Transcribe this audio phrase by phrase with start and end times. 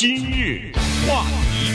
[0.00, 0.72] 今日
[1.06, 1.70] 话题，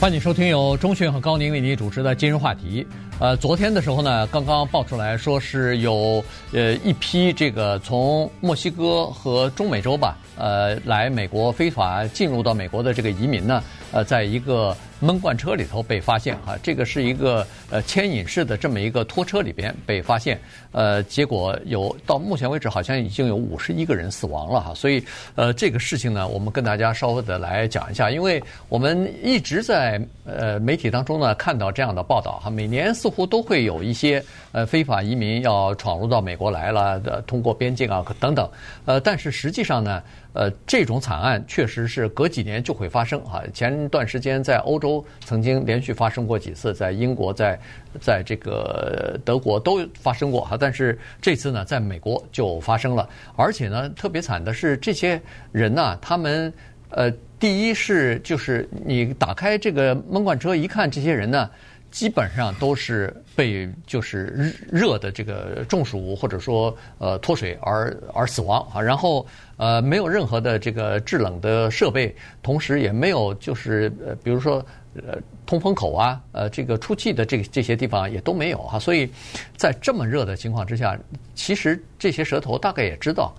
[0.00, 2.84] 欢迎收听由钟讯和高宁为您主持的今日话题。
[3.20, 13.62] 呃，昨天的时候呢，刚刚爆出来说是有呃一批这个从墨西哥和中美洲吧，呃，来美国非法进入到美国的这个移民呢，
[13.92, 14.76] 呃，在一个。
[15.00, 20.38] 闷罐车里头被发现，哈，这个是一个呃牵引式的这么一个拖车里边被发现，
[20.72, 25.02] 呃，结果有到目前为止好像已经有五十一个人死亡了哈，所以
[25.34, 34.22] 呃这个事情呢，我们跟大家稍微的来讲一下，因为我们一直在呃媒体当中呢看到这样的报道哈，每年似乎都会有一些
[34.52, 38.50] 呃非法移民要闯入到美国来了的，通过边境啊等等，
[38.84, 40.02] 呃，但是实际上呢。
[40.32, 43.42] 呃，这种惨案确实是隔几年就会发生啊。
[43.52, 47.56] 前段时间在欧洲都曾经连续发生过几次，在英国、在
[48.00, 50.56] 在这个德国都发生过哈。
[50.58, 55.20] 但是这次呢，在美国就发生了，而且呢，特别惨的是这些
[55.52, 56.52] 人呢，他们
[56.90, 57.08] 呃，
[57.38, 61.48] 第一是就是你打开这个闷罐车一看，这些人呢。
[61.92, 69.26] 基本上都是被就是热的这个中暑或者说呃脱水而而死亡啊，然后
[69.60, 79.10] 呃没有任何的这个制冷的设备，同时也没有就是呃比如说呃通风口啊呃这个出气的这这些地方也都没有哈，所以
[79.58, 80.98] 在这么热的情况之下，
[81.34, 83.34] 其实这些蛇头大概也知道。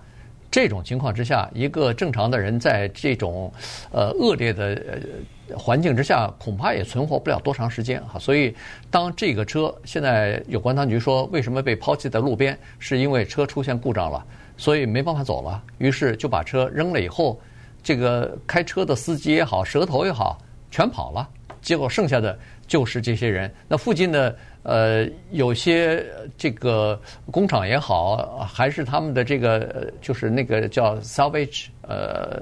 [0.54, 3.50] 这种情况之下，一个正常的人在这种
[3.90, 5.00] 呃恶劣的
[5.56, 8.18] 环境之下，恐怕也存活不了多长时间哈。
[8.18, 8.54] 所以，
[8.90, 14.22] 当这个车现在有关当局说为什么被抛弃在路边，是因为车出现故障了，
[14.56, 17.40] 所以没办法走了，于是就把车扔了以后，
[17.82, 20.38] 这个开车的司机也好，蛇头也好，
[20.70, 21.28] 全跑了，
[21.60, 23.52] 结果剩下的就是这些人。
[23.68, 24.36] 那附近的。
[24.64, 26.06] 呃，有些
[26.38, 26.96] 这个
[27.32, 32.40] 工厂也好，还是他们的这个，就是那个叫 salvage，呃，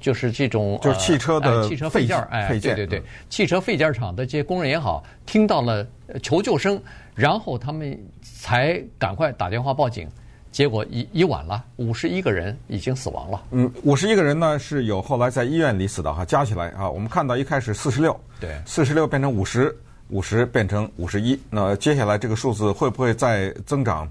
[0.00, 5.86] 就是这种就是汽车的、呃、汽车废件儿，哎，对对对，汽车废件厂的这些工人也好，听到了
[6.24, 6.82] 求救声，
[7.14, 10.08] 然后他们才赶快打电话报警，
[10.54, 13.42] 结果已已晚了，五十一个人已经死亡了。
[13.50, 19.76] 嗯，五十一个人呢是有后来在医院里死的哈，加起来啊，我们看到一开始四十六，对，四十六变成五十。
[20.10, 24.08] 五十变成五十一，那接下来这个数字会不会再增长？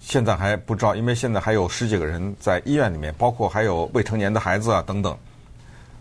[0.00, 5.16] 现在还不知道，因为现在还有十几个人在医院里面，包括还有未成年的孩子啊等等。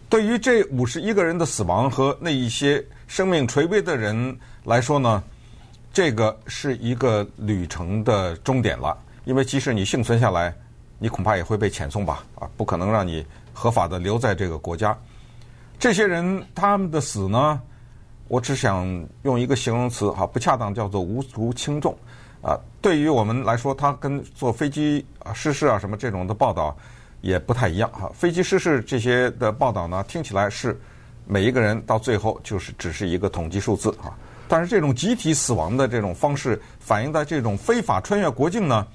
[0.07, 5.21] 对于这五十一个人的死亡和那一些生命垂危的人来说呢，
[5.91, 8.97] 这个是一个旅程的终点了。
[9.25, 10.53] 因为即使你幸存下来，
[10.99, 12.23] 你恐怕也会被遣送吧？
[12.35, 14.97] 啊，不可能让你合法的留在这个国家。
[15.79, 17.61] 这些人他们的死呢？
[18.29, 18.85] 我只想
[19.23, 21.95] 用一个形容词哈，不恰当，叫做无足轻重。
[22.41, 26.75] 啊，对于我们来说，它跟坐飞机啊失事啊什么这种的报道
[27.21, 28.09] 也不太一样哈。
[28.13, 30.79] 飞机失事这些的报道呢，听起来是
[31.25, 34.17] 每一个人到最后就是只是一个统计数字啊。
[34.47, 38.85] 但是这种集体死亡的这种方式，反映在这种非法穿越国境呢，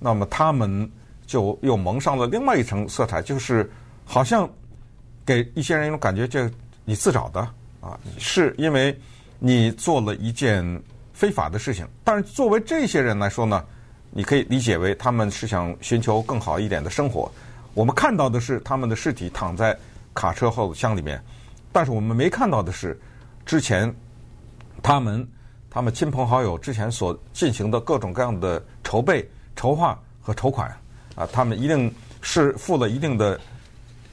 [0.00, 0.90] 那么他们
[1.26, 3.70] 就又蒙上了另外一层色彩，就是
[4.04, 4.50] 好像
[5.24, 6.40] 给一些人一种感觉，就
[6.84, 7.40] 你自找的。
[7.80, 8.98] 啊，是因为
[9.38, 10.82] 你做了一件
[11.14, 13.64] 非法的事情，但是作为这些人来说呢，
[14.10, 17.30] 你可以理解为他们是想寻求更好一点的生活。
[17.72, 19.74] 我们看到的是他们的尸体躺在
[20.12, 21.22] 卡车后箱里面，
[21.72, 23.00] 但是我们没看到的是
[23.46, 23.94] 之前
[24.82, 25.26] 他们
[25.70, 30.70] 他们亲朋好友之前所进行的各种各样的筹备、筹划和筹款
[31.14, 33.40] 啊，他们一定是付了一定的，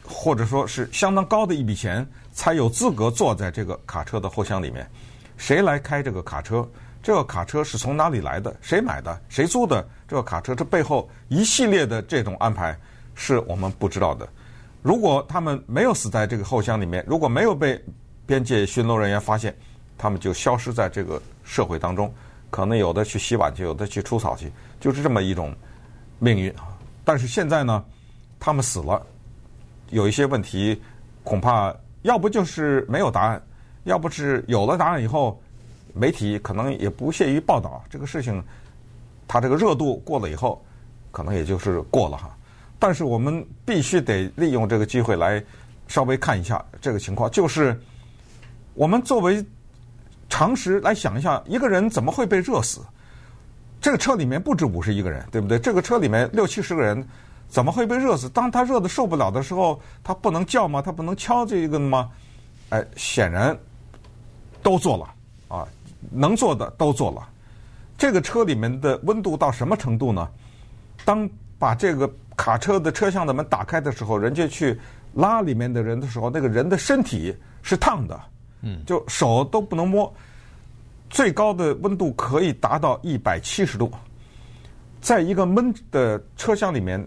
[0.05, 2.05] 或者说是相当高的一笔钱。
[2.37, 4.87] 才有资格坐在这个卡车的后箱里面。
[5.37, 6.69] 谁来开这个卡车？
[7.01, 8.55] 这个卡车是从哪里来的？
[8.61, 9.19] 谁买的？
[9.27, 9.83] 谁租的？
[10.07, 12.77] 这个卡车这背后一系列的这种安排
[13.15, 14.29] 是我们不知道的。
[14.83, 17.83] 如果他们没有死在这个后箱里面，如果没有被
[18.27, 19.57] 边界巡逻人员发现，
[19.97, 22.13] 他们就消失在这个社会当中。
[22.57, 25.53] 可能有的去洗碗去，有的去除草去，就是这么一种
[26.17, 26.51] 命运。
[27.05, 27.85] 但是现在呢，
[28.39, 28.99] 他们死了，
[29.91, 30.81] 有一些问题
[31.23, 31.71] 恐怕。
[32.01, 33.41] 要不就是没有答案，
[33.83, 35.39] 要不是有了答案以后，
[35.93, 38.43] 媒体可能也不屑于报道这个事情。
[39.27, 40.63] 它这个热度过了以后，
[41.11, 42.35] 可能也就是过了哈。
[42.79, 45.43] 但是我们必须得利用这个机会来
[45.87, 47.79] 稍微看一下这个情况，就是
[48.73, 49.45] 我们作为
[50.29, 52.81] 常识来想一下，一个人怎么会被热死？
[53.79, 55.59] 这个车里面不止五十一个人，对不对？
[55.59, 57.05] 这个车里面六七十个人。
[57.49, 58.27] 怎么会被热死？
[58.27, 60.81] 当他热的受不了的时候，他不能叫吗？
[60.81, 62.09] 他不能敲这个吗？
[62.71, 63.57] 哎，显然
[64.61, 65.13] 都做了
[65.47, 65.65] 啊，
[66.11, 67.25] 能做的都做了。
[67.97, 70.27] 这个车里面的温度到什么程度呢？
[71.05, 74.77] 当把这个卡车的车厢的门打开的时候，人家去
[75.13, 78.19] 拉里面的人的时候，那个人的身体是烫的，
[78.61, 80.11] 嗯，就手都不能摸，
[81.09, 83.91] 最高的温度可以达到一百七十度，
[84.99, 87.03] 在一个闷的车厢里面，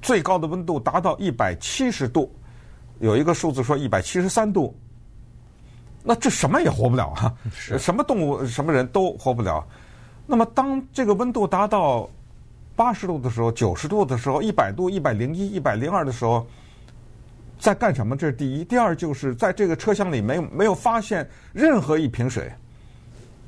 [0.00, 2.32] 最高的温度达到一百七十度，
[3.00, 4.74] 有一个数字说一百七十三度，
[6.04, 9.66] 那这什么也活不了啊，什么动物、什么人都活不了。
[10.30, 12.08] 那么，当这个温度达到
[12.76, 16.46] 八十度的时候、九十度的时候、一百度、一百零一、一百零二的时候，
[17.58, 18.16] 在干什么？
[18.16, 18.64] 这是第一。
[18.64, 22.52] 第二，就是在这个车厢里没有没有发现任何一瓶水，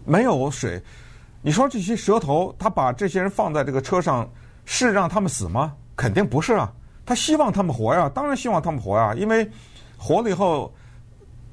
[0.05, 0.83] 没有水。
[1.43, 4.29] 你说这些蛇头，他把这些人放在这个车上，
[4.65, 5.73] 是让他们死吗？
[5.97, 6.73] 肯定不是啊。
[7.07, 9.49] 他希望他们活呀，当然希望他们活呀，因为
[9.97, 10.73] 活了以后，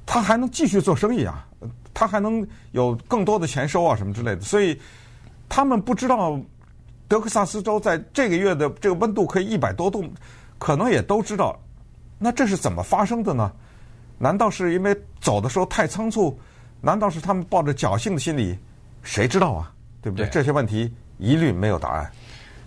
[0.05, 1.47] 他还能继续做生意啊，
[1.93, 4.41] 他还能有更多的钱收啊，什么之类的。
[4.41, 4.79] 所以。
[5.49, 6.37] 他们不知道
[7.07, 10.03] 德克萨斯州在这个月的这个温度可以一百多度，
[10.57, 11.57] 可能也都知道。
[12.19, 13.51] 那这是怎么发生的呢？
[14.17, 16.37] 难道是因为走的时候太仓促？
[16.81, 18.57] 难道是他们抱着侥幸的心理？
[19.03, 19.71] 谁知道啊？
[20.01, 20.25] 对不对？
[20.25, 20.29] 对。
[20.31, 22.11] 这些问题一律没有答案。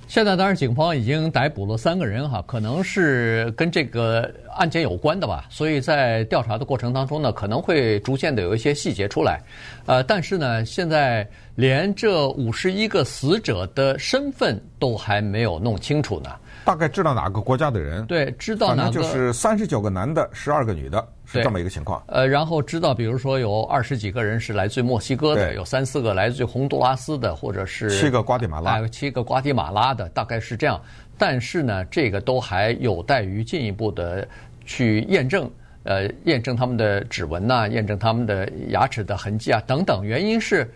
[0.07, 5.47] 现在当然，警方已经逮捕了三个人哈，可能是跟这个案件有关的吧。
[5.49, 9.41] 所以在调查的过程当中呢，可能会逐渐的有一些细节出来。
[9.87, 16.31] 呃，但是呢，现在连这五十一个死者的身份都还没有弄清楚呢。
[16.65, 18.05] 大概知道哪个国家的人？
[18.07, 18.91] 对，知道哪个？
[18.91, 22.03] 就是三十九个男的，十二个女的，是这么一个情况。
[22.07, 30.81] 呃，然后知道，比如说有二十几个人是来自于墨西哥的，有三四个来自于洪都拉斯的，或者是七个瓜地马拉，还有七个瓜地马拉的，大概是这样。
[31.17, 34.27] 但是呢，这个都还有待于进一步的
[34.65, 35.51] 去验证，
[35.83, 40.05] 呃，验证他们的指纹呐、啊，验证他们的牙齿的痕迹啊等等。
[40.05, 40.71] 原因是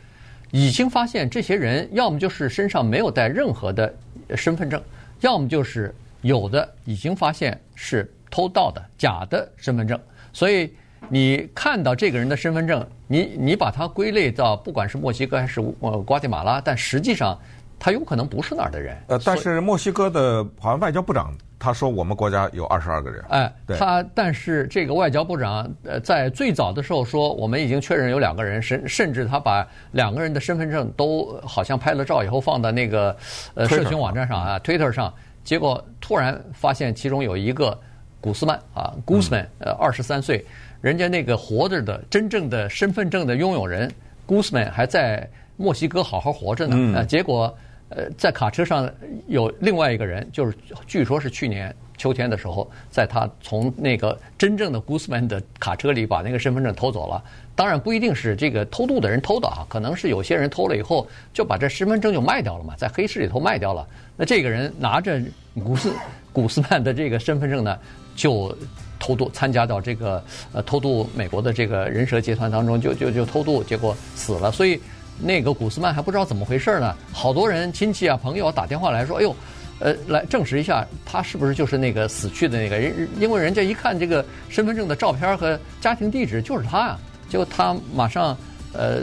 [0.51, 3.95] 已经发现这些人要么就是身上没有带任何的
[4.35, 4.83] 身份证。
[5.21, 9.99] 要么就是有的已经发现是偷盗的假的身份证，
[10.33, 10.73] 所以
[11.09, 17.39] 你看到这个人的身份证，你你把它归类到不管是墨西哥还是呃瓜地马拉，但实际上
[17.79, 18.97] 他有可能不是那儿的人。
[19.09, 21.33] 呃，但是墨西哥的好像外交部长
[21.65, 23.25] 他说我们国家有二十二个人。
[23.31, 33.17] 哎，他但是这个外交部长呃在最早的时候说我们已经确认有两个人，甚甚至他把两个人的身份证都好像拍了照以后放到那个
[33.55, 35.13] 呃社群网站上啊，Twitter 上。
[35.43, 37.79] 结果突然发现其中有一个
[38.19, 40.43] 古斯曼啊，Guzman，呃，二十三岁，
[40.81, 43.93] 人家那个活着的真正的身份证的拥有人
[44.27, 45.29] ，Guzman 还在
[45.59, 46.95] 墨西哥好好活着呢。
[46.97, 47.55] 呃，结果
[47.95, 48.91] 呃，在卡车上
[49.29, 50.57] 有另外一个人，就是
[50.87, 57.23] 据说是去年秋天的时候，在他从那个真正的 Guzman 的卡车里把那个身份证偷走了。
[57.57, 63.87] 当然不一定是这个偷渡的人偷的啊，可能是有些人偷了以后就把这身份证就卖掉了嘛，在黑市里头卖掉了。
[64.17, 65.21] 那这个人拿着
[65.63, 65.93] 古斯
[66.33, 67.79] 古斯曼的这个身份证呢，
[68.17, 68.53] 就
[68.99, 70.21] 偷渡参加到这个
[70.53, 74.51] 呃偷渡美国的这个人蛇集团当中，就就就偷渡，结果死了。
[74.51, 74.81] 所以
[75.21, 79.37] 那个古斯曼还不知道怎么回事呢，好多人亲戚啊朋友打电话来说，哎呦，
[79.79, 86.99] 呃，来证实一下他是不是就是那个死去的那个人，因为人家一看这个身份证的照片和家庭地址就是他啊。
[87.27, 88.37] 结果他马上，
[88.77, 89.03] 呃，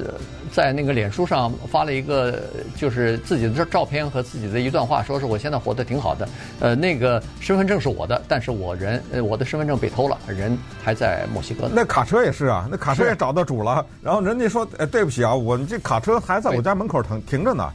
[0.52, 2.42] 在那个脸书上发了一个，
[2.76, 6.30] 就是自己的照照片和自己的一段话，说是我现在活得挺好的，
[6.60, 11.70] 呃，那个身份证是我的，但是我人，呃，我的身份证被偷了，人还在墨西哥。
[11.74, 17.72] 那卡车也是啊，那卡车也找到主了，然后人家说，呃，对不起啊，我们这卡车还在我家门口停停着呢，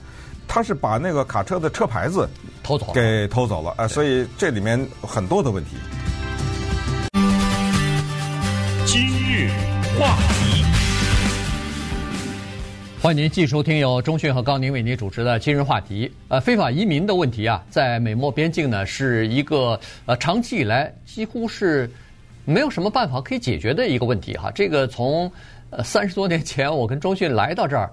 [0.47, 2.29] 他是把那个卡车的车牌子
[2.63, 5.77] 偷走，给偷走了，啊，所以这里面很多的问题。
[8.85, 9.51] 今日
[9.99, 10.46] 话题，
[13.07, 16.11] 欢迎您继续收听由中讯和高宁为您主持的今日话题。
[16.27, 21.89] 呃，非法移民的问题啊，在美墨边境呢，是一个呃长期以来几乎是
[22.45, 24.51] 没有什么办法可以解决的一个问题哈。
[24.51, 25.31] 这个从
[25.71, 27.89] 呃三十多年前我跟中讯来到这儿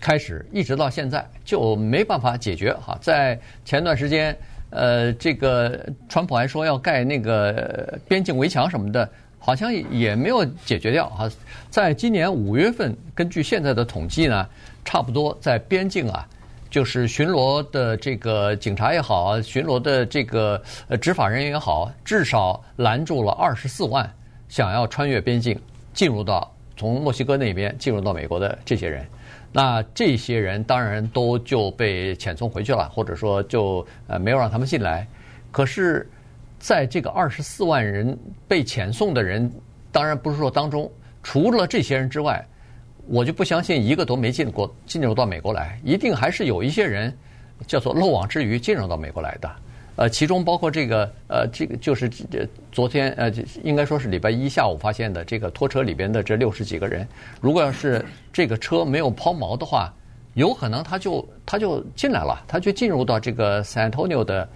[0.00, 2.96] 开始，一直到现在就没办法解决哈。
[3.00, 4.32] 在前段时间，
[4.70, 9.10] 呃，这个川普还说要盖那个边境围墙什么的。
[9.44, 11.28] 好像也没有解决掉啊！
[11.68, 14.48] 在今年五月份，根据现在的统计呢，
[14.84, 16.24] 差不多在边境啊，
[16.70, 24.08] 就是巡逻的这个警察也好，巡逻的这个呃执法人员也好，至少拦住了二十四万
[24.48, 25.60] 想要穿越边境
[25.92, 29.04] 进入到从墨西哥那边进入到美国的这些人。
[29.50, 35.04] 那这些人当然都就被遣送回去了，或者说就呃没有让他们进来。
[35.50, 36.08] 可是。
[36.62, 38.16] 在这个二十四万人
[38.46, 39.50] 被遣送的人，
[39.90, 40.88] 当然不是说当中
[41.20, 42.40] 除了这些人之外，
[43.08, 47.12] 我就不相信一个都没进过进入到美国来，一定还是有一些人
[47.66, 49.50] 叫做漏网之鱼进入到美国来的。
[49.96, 53.28] 呃，其中包括这个呃，这个就是这昨天呃，
[53.64, 57.04] 应该说是礼拜一下午发现的这个拖车里边的这六十几个人，
[57.40, 59.92] 如果要是这个车没有抛锚的话，
[60.34, 64.48] 有可能他就他就进来了，他就进入到这个 San Antonio 的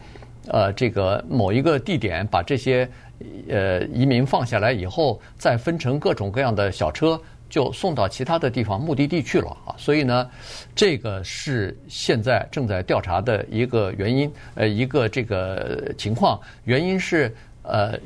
[0.49, 2.89] 呃这个某一个地点，把这些
[3.49, 7.21] 呃移民放下来以后，再分成各种各样的小车。
[7.49, 10.29] 就送到其他的地方目的地去了啊，所以呢，
[10.75, 16.41] 这个是现在正在调查的一个原因，呃，一个这个情况。
[16.65, 17.97] 原因是，呃，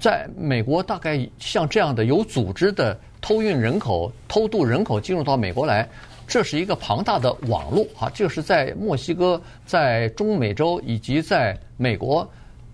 [0.00, 5.88] 在美国大概像这样的有组织的偷运人口、偷渡人口进入到美国来，
[6.32, 8.08] 这是一个庞大的网络啊。
[8.14, 12.26] 就是在墨西哥、在中美洲以及在美国，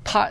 [0.05, 0.29] 他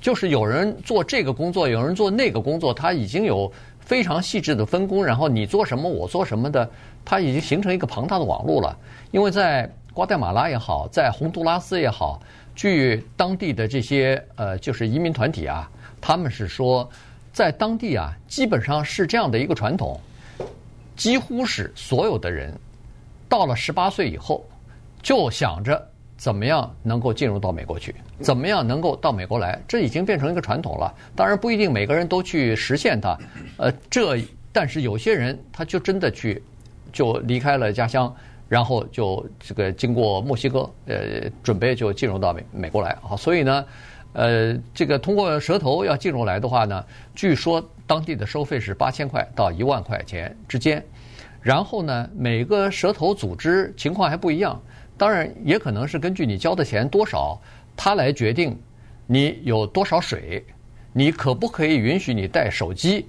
[0.00, 3.50] 就是有人做这个工作，有人做那个工作，他已经有。
[3.80, 6.70] 非常细致的分工，然后你做什么，我做什么的，
[7.06, 8.76] 他已经形成一个庞大的网络了。
[9.12, 12.20] 因为在瓜代马拉也好，在洪都拉斯也好，
[12.54, 15.66] 据当地的这些呃，就是移民团体啊，
[16.02, 16.86] 他们是说，
[17.32, 19.98] 在当地啊，基本上是这样的一个传统，
[20.98, 22.52] 几乎是所有的人
[23.26, 24.44] 到了十八岁以后，
[25.02, 25.82] 就想着。
[26.18, 27.94] 怎么样能够进入到美国去？
[28.20, 29.56] 怎么样能够到美国来？
[29.68, 30.92] 这已经变成一个传统了。
[31.14, 33.16] 当然不一定每个人都去实现它，
[33.56, 34.20] 呃，这
[34.52, 36.42] 但是有些人他就真的去，
[36.92, 38.12] 就离开了家乡，
[38.48, 43.14] 然后就这个经过墨西哥，呃，准备就进入到美美国来啊。
[43.16, 43.64] 所以呢，
[44.12, 50.80] 呃，这个通过蛇头要进入来的话呢，据说当地的收费是八千块到一万块钱之间。
[51.40, 54.60] 然后呢，每个蛇头组织情况还不一样。
[54.96, 57.40] 当然，也可能是根据你交的钱多少，
[57.76, 58.58] 他来决定
[59.06, 60.44] 你有多少水，
[60.92, 63.06] 你可不可以允许你带手机，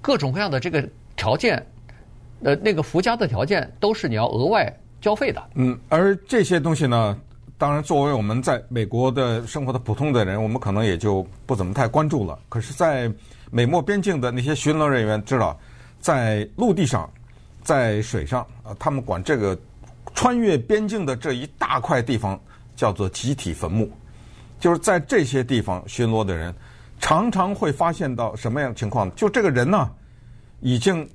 [0.00, 1.60] 各种各样的这个条件，
[2.44, 5.42] 呃，那个附加的条件都是你要额外交费的。
[5.56, 7.18] 嗯，而这些东西呢，
[7.58, 12.38] 当然作为我们在美国的生活的普通的人，我们可能也就不怎么太关注了。
[12.48, 13.12] 可是，在
[13.52, 15.56] 美墨边境的那些巡逻人员知道，
[16.00, 17.08] 在陆地上，
[17.62, 19.56] 在水上，啊，他们管这个。
[20.14, 22.38] 穿越边境的这一大块地方
[22.76, 23.90] 叫做集体坟墓，
[24.60, 26.54] 就是在这些地方巡逻的人，
[27.00, 29.12] 常常会发现到什么样情况？
[29.14, 29.90] 就这个人呢，
[30.60, 31.08] 已经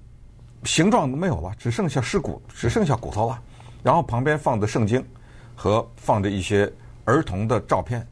[0.63, 3.39] 形状没有了，只剩下尸骨，只剩下骨头了。
[3.83, 5.05] 然后旁边放着圣经
[5.55, 6.71] 和放着一些
[7.05, 8.05] 儿童的照片，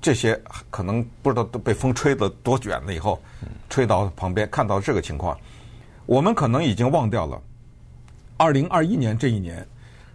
[0.00, 3.20] 这些可能不知道都被风吹得多卷了以后，
[3.68, 5.38] 吹到旁边看到这个情况，
[6.06, 7.40] 我们可能已经忘掉了，
[8.36, 9.66] 二零二一年这一年。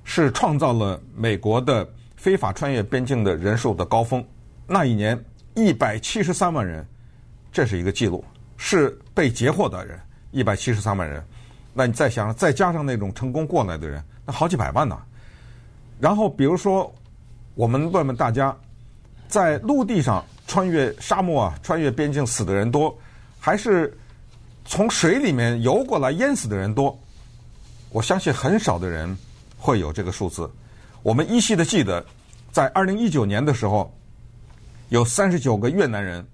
[0.03, 4.25] 是创造了美国的非法穿越边境的人数的高峰，
[4.65, 5.17] 那一年
[5.53, 6.83] 一百七十三万人，
[7.51, 8.25] 这是一个记录，
[8.57, 9.97] 是被截获的人
[10.31, 11.23] 一百七十三万人。
[11.71, 14.97] 那你再想想，再加上那种成功过来的人，那好几百万呢。
[15.99, 16.91] 然后比如说，
[17.53, 18.57] 我们问问大家，
[19.31, 22.95] 在陆地上穿越沙漠啊、穿越边境死的人多，
[23.39, 23.97] 还是
[24.65, 26.95] 从水里面游过来淹死的人多？
[27.89, 29.17] 我相信很少的人。
[29.63, 30.49] 会有这个数字，
[31.03, 32.03] 我们依稀的记得，
[32.51, 33.95] 在二零一九年的时候，
[34.89, 36.25] 有三十九个越南人，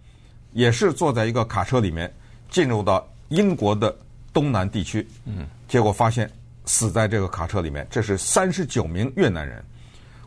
[0.54, 2.10] 也是坐在一个卡车里面
[2.50, 3.94] 进入到英国的
[4.32, 6.32] 东南地区，嗯，结果发现
[6.63, 9.62] 死在这个卡车里面，这是三十九名越南人。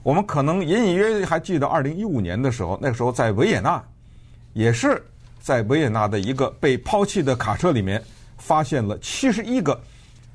[0.03, 3.83] 我们可能隐隐约约还记得二零一五年的时候，那个时候在维也纳，
[4.53, 5.03] 也是
[5.41, 8.03] 在维也纳的一个被抛弃的卡车里面，
[8.39, 9.81] 发现了七十一个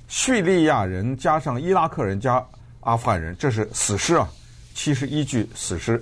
[0.07, 2.45] 叙利亚人加上伊拉克人加。
[2.81, 4.29] 阿富汗人，这是死尸啊，
[4.75, 5.99] 七十一具死尸。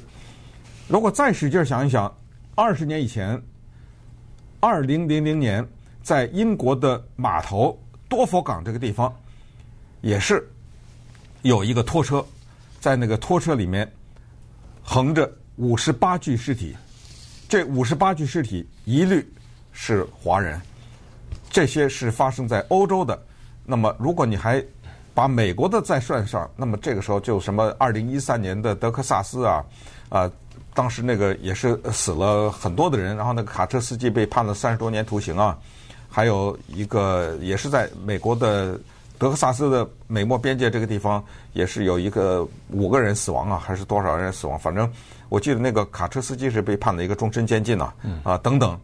[0.85, 2.13] 如果再使劲想一想，
[2.55, 3.41] 二十年以前，
[4.59, 5.65] 二零零零年，
[6.01, 9.15] 在英国的码头多佛港这个地方，
[10.01, 10.45] 也是
[11.41, 12.25] 有一个拖车，
[12.83, 13.89] 在那个拖车里面
[14.81, 16.75] 横着五十八具尸体，
[17.47, 19.25] 这五十八具尸体一律
[19.71, 20.61] 是华人，
[21.49, 23.17] 这些是发生在欧洲的。
[23.65, 24.61] 那么，如果你还
[25.13, 29.63] 把美国的再算上，那么这个时候就什么二零一三年的德克萨斯啊，
[30.09, 30.29] 啊，
[30.73, 35.57] 当时那个也是死了很多的人，然后那个卡车司机被判了三十多年徒刑啊，
[36.09, 38.77] 还有一个也是在美国的
[39.23, 44.59] 德克萨斯的美墨边界这个地方，也是有一个五个人死亡啊，还是多少人死亡？
[44.59, 44.91] 反正
[45.29, 48.77] 我记得那个卡车司机是被判了一个终身监禁呐，啊等等，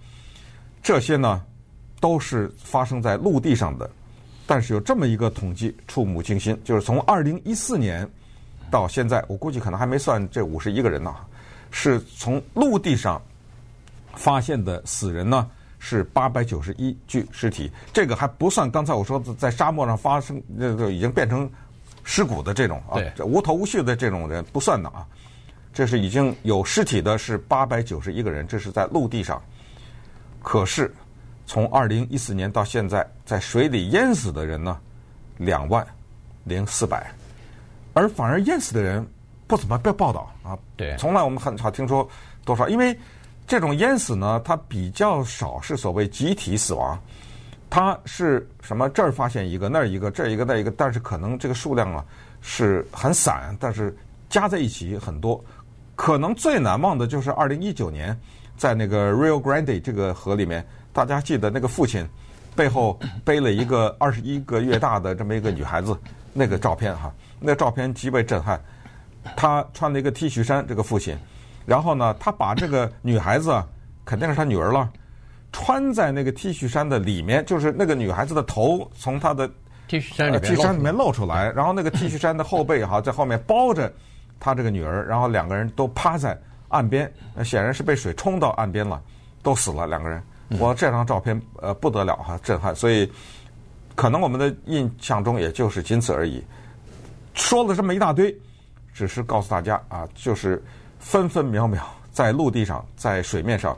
[0.82, 1.44] 这些呢
[2.00, 3.90] 都是发生在陆地上的。
[4.48, 8.10] 但是有这么一个统计触目惊心，就是从二零一四年
[8.72, 11.14] 到现在，我估计可能还没算这五十一个人呢，
[11.70, 13.22] 是从陆地上
[14.16, 21.50] 发现的死人呢是八百九十一具尸体，这个还不算刚才我说的在沙漠上发生这个已经变成
[22.04, 25.08] 尸骨的这种啊，这无头无绪的这种人不算的啊，
[25.74, 29.42] 这是已经有尸体的是八百九十一个人，这是在陆地上。
[30.42, 30.94] 可是
[31.46, 34.78] 从二零一四年到现在，在水里淹死的人呢，
[35.38, 35.86] 两万
[36.44, 37.12] 零四百，
[37.94, 39.06] 而反而淹死的人
[39.48, 40.58] 不怎么被报道啊。
[40.76, 42.08] 对，从来我们很少听说
[42.44, 42.98] 多少，因为
[43.50, 46.96] 这种淹死呢，它比较少是所谓集体死亡，
[47.68, 48.88] 它是什么？
[48.90, 52.06] 这儿发现一个，那儿一个，这儿一个，那儿一个，但是可能这个数量啊
[52.42, 53.98] 是很散，但是
[54.30, 55.44] 加在一起很多。
[55.96, 58.16] 可能最难忘的就是二零一九年，
[58.56, 60.64] 在那个 Rio Grande 这个河里面，
[60.94, 62.08] 大家记得那个父亲
[62.56, 65.98] 背后背了一个二十一个月大的这么一个女孩子，
[66.34, 68.62] 那个照片哈，那照片极为震撼。
[69.36, 71.18] 他穿了一个 T 恤衫，这个父亲，
[71.66, 73.64] 然后呢，他把这个女孩子
[74.06, 74.90] 肯定是他女儿了，
[75.52, 79.50] 穿在那个 T 恤衫的里面，就是那个女孩子的头从他的
[79.88, 83.92] T 恤衫里 T 恤衫里面露出来，然后那个 T 恤衫的后背哈在后面包着。
[84.42, 86.40] 他这个女儿，然后两个人都趴在
[86.70, 87.12] 岸边，
[87.44, 89.02] 显然是被水冲到岸边了，
[89.44, 90.24] 都死了两个人。
[90.58, 92.74] 我这张照片呃不得了哈，震撼。
[92.74, 93.12] 所以
[93.96, 96.42] 可能我们的印象中也就是仅此而已。
[97.34, 98.34] 说了这么一大堆，
[98.94, 100.64] 只是告诉大家啊，就是
[101.00, 103.76] 分分秒秒在陆地上、在水面上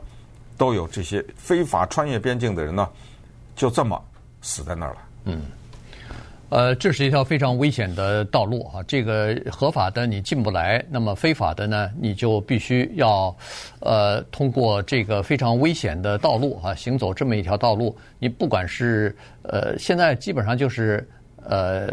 [0.58, 2.88] 都有这些非法穿越边境的人呢，
[3.56, 4.00] 就这么
[4.42, 4.98] 死在那儿了。
[5.24, 5.40] 嗯。
[6.50, 8.82] 呃，这是一条非常危险的道路啊！
[8.86, 13.34] 这个合法的你进不来，那么非法的呢，你就必须要，
[13.80, 17.96] 呃，通过这个非常危险的道路啊，行走这么一条道路。
[18.18, 21.08] 你不管是呃，现在基本上就是
[21.42, 21.88] 呃，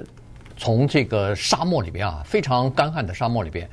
[0.58, 3.66] 从这个沙漠里边啊，非常干旱的沙漠里边，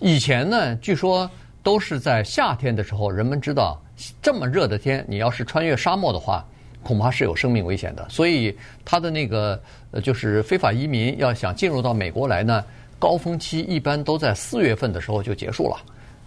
[0.00, 1.30] 以前呢，据说
[1.62, 3.82] 都是在夏天的时候，人们知道
[4.20, 6.44] 这么热的天，你要是穿越沙漠的话。
[6.82, 9.58] 恐怕是有生命危险的，所以他的那个
[9.90, 12.62] 呃，就是非法移民要想进入到美国来呢，
[12.98, 15.78] 高峰期一般都在四月份的时候就结束了，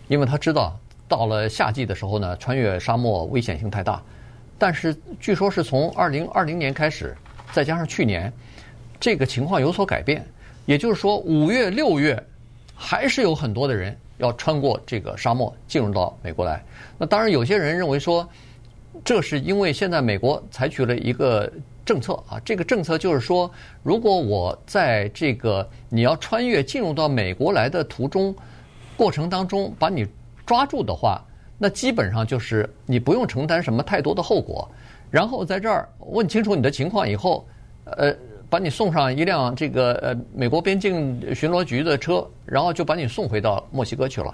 [0.07, 0.75] 因为他知道
[1.07, 4.01] 到了夏季的时候呢，穿越沙漠危险性太大。
[4.57, 7.15] 但是据说是从二零二零年开始，
[7.53, 8.33] 再加上去年，
[8.99, 10.25] 这个情况有所改变，
[10.65, 12.19] 也就是说五月、六月
[12.77, 16.63] 还是有很多的人要穿过这个沙漠进入到美国来。
[16.97, 18.27] 那当然，有些人认为说。
[19.05, 21.47] 这是因为现在美国采取了一个
[21.85, 23.49] 政策啊，这个政策就是说，
[23.83, 28.35] 如果我在这个你要穿越进入到美国来的途中
[28.97, 30.03] 过程当中把你
[30.47, 31.23] 抓住的话，
[31.59, 34.67] 那基本上就是你不用承担什么太多的后果，
[35.11, 37.47] 然后在这儿问清楚你的情况以后，
[37.85, 38.11] 呃，
[38.49, 44.33] 把你送上一辆这个呃美国边境巡逻局的车，然后就把你送回到墨西哥去了。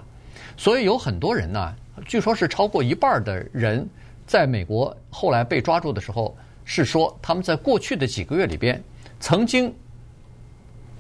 [0.58, 3.88] 所以有很多人呢，据说是超过一半的人。
[4.26, 8.82] 在美国后来被抓住的时候，是说他们在过去的几个月里边
[9.20, 9.72] 曾经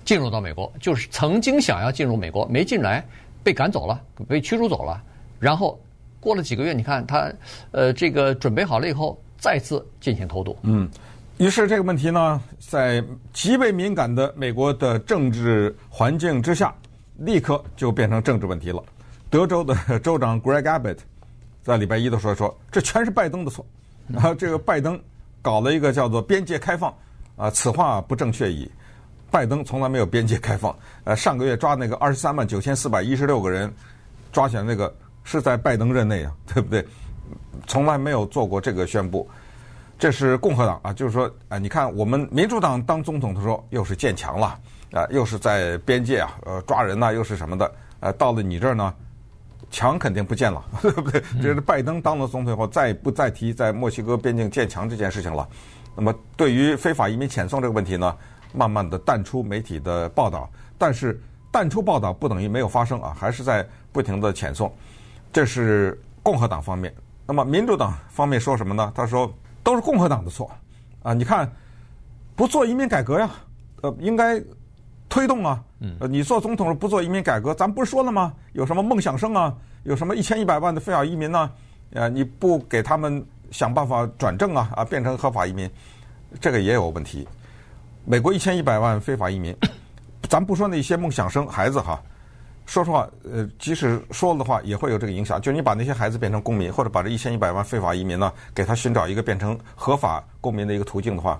[0.03, 3.03] 进入到美国，就是曾经想要进入美国，没进来，
[3.41, 5.01] 被赶走了，被驱逐走了。
[5.39, 5.79] 然后
[6.19, 7.31] 过了几个月，你看他
[7.71, 10.57] 呃这个准备好了以后，再次进行偷渡。
[10.63, 10.87] 嗯，
[11.43, 13.03] 于是这个问题呢，在
[13.33, 16.73] 极为敏感的美国的政治环境之下，
[17.17, 18.81] 立刻就变成政治问题了。
[19.29, 20.99] 德州的 州长 Greg Abbott。
[21.61, 23.65] 在礼拜一的时候说，这全是拜登的错，
[24.15, 24.97] 啊，这个拜登
[25.41, 26.95] 搞了一个叫做边界开放，
[27.35, 28.71] 啊，此话不正确矣。
[29.29, 33.69] 拜登从来没有边界开放，呃，上个月抓那个二十三万九千四百一十六个人，
[34.31, 36.87] 抓起来那个是在拜登任内啊，对不对？
[37.67, 39.29] 从来没有做过这个宣布。
[40.03, 44.59] 这是共和党啊，就是说，啊，你看我们民主党当总统的时候又是建墙了，
[44.91, 48.93] 啊，又是在边界啊，呃，抓人呐，又是什么的，呃，到了你这儿呢？
[49.71, 51.23] 墙肯定不见了， 对不对？
[51.41, 55.47] 这是拜登当了总统以后，再不再提在墨西哥边境建墙这件事情了。
[55.95, 58.13] 那么，对于非法移民遣送这个问题呢，
[58.51, 60.49] 慢慢的淡出媒体的报道。
[60.77, 61.17] 但是，
[61.49, 64.69] 淡出报道不等于没有发生啊，还是在不停的遣送。
[65.31, 66.93] 这是共和党方面。
[67.25, 68.91] 那么，民主党方面说什么呢？
[68.93, 69.33] 他说
[69.63, 70.51] 都是共和党的错
[71.01, 71.13] 啊！
[71.13, 71.51] 你看，
[72.35, 73.29] 不做移民改革呀，
[73.81, 74.41] 呃，应该。
[75.09, 75.63] 推动啊，
[75.99, 78.33] 呃，你做总统不做移民改革，咱不是说了吗？
[78.53, 79.55] 有什么梦想生啊？
[79.83, 81.51] 有什么一千一百万的非法移民呢？
[81.91, 85.69] 呃，你不给他们想办法转正啊，啊，变成合法移民，
[86.41, 87.27] 这个也有问题。
[88.05, 89.55] 美国一千一百万非法移民，
[90.27, 92.01] 咱不说那些梦想生孩子哈，
[92.65, 95.39] 说实话，呃，即使说了的话，也会有这个影响。
[95.41, 101.39] 就是你把那些孩子变成公民，或者把这一千一百万非法移民呢，给他寻找一个变成合法公民的一个途径的话，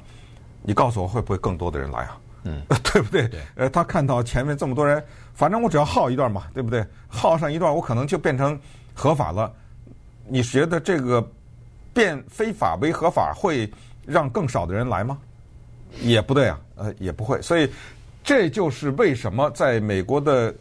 [0.62, 2.18] 你告诉我会不会更多的人来啊？
[2.44, 3.30] 嗯， 对不对？
[3.56, 5.02] 呃，他看到前面这么多人，
[5.34, 6.86] 反正我只要耗一段嘛，对不对？
[7.08, 8.60] 耗上一段，我可能就变成
[8.94, 9.52] 合法了。
[10.28, 11.26] 你觉得这个
[11.94, 13.72] 变非法为合法会
[14.06, 15.18] 让更少的人来吗？
[16.02, 17.42] 也不对啊，呃，也不会。
[17.42, 17.70] 所以
[18.24, 20.54] 这就是为什么在美国的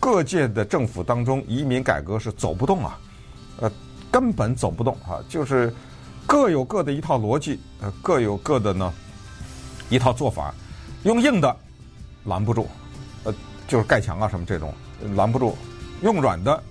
[0.00, 2.98] 各界的政府当中，移民改革是走不动啊，
[3.60, 3.70] 呃，
[4.10, 5.74] 根本走不动啊，就是
[6.26, 8.92] 各有各的一套逻辑，呃，各有各的呢
[9.90, 10.54] 一套做法，
[11.02, 11.54] 用硬的
[12.24, 12.68] 拦不住，
[13.24, 13.34] 呃，
[13.66, 14.72] 就是盖墙啊什么这种
[15.16, 15.58] 拦不住，
[16.02, 16.62] 用软的，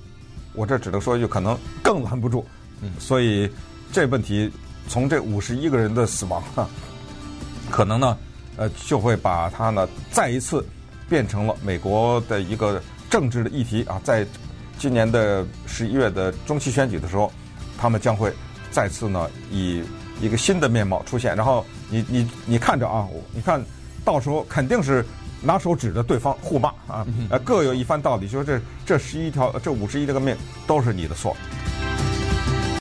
[0.54, 2.46] 我这只能说就可能更拦不住，
[2.82, 3.52] 嗯，所以
[3.92, 4.50] 这问题
[4.88, 6.68] 从这五十一个人的死亡啊，
[7.70, 8.18] 可能呢，
[8.56, 10.66] 呃，就会把它呢再一次
[11.10, 12.82] 变成了美国的一个。
[13.10, 14.26] 政治的议题啊，在
[14.78, 17.32] 今年的十一月的中期选举的时候，
[17.78, 18.32] 他们将会
[18.72, 19.84] 再次呢以
[20.22, 21.36] 一个新的面貌出现。
[21.36, 23.64] 然后你你你看着啊，你看
[24.04, 25.06] 到时候肯定是
[25.42, 27.06] 拿手指着对方互骂啊，
[27.44, 31.36] 各有一番道理，就说这这十一条这五十一这个命都是你的错。